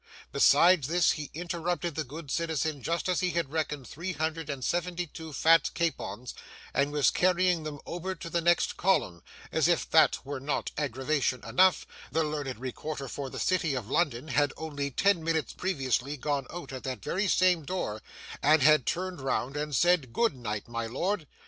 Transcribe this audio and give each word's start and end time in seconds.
Besides 0.31 0.87
this, 0.87 1.11
he 1.11 1.29
interrupted 1.35 1.93
the 1.93 2.03
good 2.03 2.31
citizen 2.31 2.81
just 2.81 3.07
as 3.07 3.19
he 3.19 3.29
had 3.29 3.51
reckoned 3.51 3.87
three 3.87 4.13
hundred 4.13 4.49
and 4.49 4.65
seventy 4.65 5.05
two 5.05 5.31
fat 5.31 5.69
capons, 5.75 6.33
and 6.73 6.91
was 6.91 7.11
carrying 7.11 7.61
them 7.61 7.79
over 7.85 8.15
to 8.15 8.27
the 8.27 8.41
next 8.41 8.77
column; 8.77 9.21
and 9.51 9.59
as 9.59 9.67
if 9.67 9.87
that 9.91 10.17
were 10.25 10.39
not 10.39 10.71
aggravation 10.75 11.43
enough, 11.43 11.85
the 12.11 12.23
learned 12.23 12.57
recorder 12.57 13.07
for 13.07 13.29
the 13.29 13.37
city 13.39 13.75
of 13.75 13.91
London 13.91 14.29
had 14.29 14.51
only 14.57 14.89
ten 14.89 15.23
minutes 15.23 15.53
previously 15.53 16.17
gone 16.17 16.47
out 16.49 16.73
at 16.73 16.81
that 16.81 17.03
very 17.03 17.27
same 17.27 17.63
door, 17.63 18.01
and 18.41 18.63
had 18.63 18.87
turned 18.87 19.21
round 19.21 19.55
and 19.55 19.75
said, 19.75 20.11
'Good 20.13 20.35
night, 20.35 20.67
my 20.67 20.87
lord. 20.87 21.27